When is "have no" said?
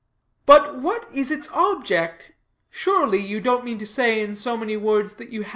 5.25-5.43